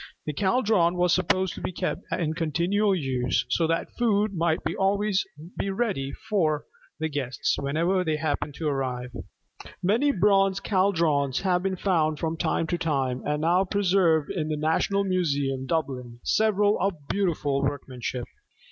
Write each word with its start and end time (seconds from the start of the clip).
The 0.25 0.33
caldron 0.33 0.95
was 0.95 1.13
supposed 1.13 1.53
to 1.53 1.61
be 1.61 1.71
kept 1.71 2.01
in 2.11 2.33
continual 2.33 2.95
use, 2.95 3.45
so 3.49 3.67
that 3.67 3.95
food 3.99 4.33
might 4.33 4.63
be 4.63 4.75
always 4.75 5.27
ready 5.63 6.11
for 6.11 6.65
guests 7.11 7.59
whenever 7.59 8.03
they 8.03 8.15
happened 8.15 8.55
to 8.55 8.67
arrive. 8.67 9.11
Many 9.83 10.11
bronze 10.11 10.59
caldrons 10.59 11.41
have 11.41 11.61
been 11.61 11.77
found 11.77 12.17
from 12.17 12.35
time 12.35 12.65
to 12.65 12.79
time, 12.79 13.19
and 13.27 13.45
are 13.45 13.57
now 13.59 13.63
preserved 13.63 14.31
in 14.31 14.49
the 14.49 14.57
National 14.57 15.03
Museum, 15.03 15.67
Dublin 15.67 16.19
several 16.23 16.79
of 16.79 17.07
beautiful 17.07 17.61
workmanship. 17.61 18.25